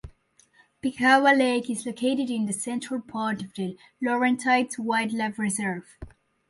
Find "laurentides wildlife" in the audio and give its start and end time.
4.01-5.37